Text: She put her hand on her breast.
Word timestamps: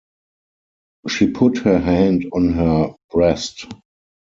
She 1.07 1.27
put 1.29 1.59
her 1.59 1.77
hand 1.77 2.25
on 2.33 2.53
her 2.53 2.95
breast. 3.11 3.67